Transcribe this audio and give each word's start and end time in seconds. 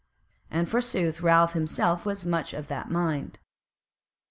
And 0.49 0.67
forsooth 0.67 1.21
Ralph 1.21 1.53
himself 1.53 2.07
was 2.07 2.25
much 2.25 2.55
of 2.55 2.69
that 2.69 2.89
mind. 2.89 3.37